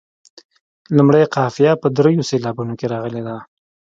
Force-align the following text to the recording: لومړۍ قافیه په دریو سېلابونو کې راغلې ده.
لومړۍ 0.97 1.23
قافیه 1.35 1.71
په 1.81 1.87
دریو 1.95 2.27
سېلابونو 2.29 2.73
کې 2.79 2.85
راغلې 2.93 3.21
ده. 3.27 3.37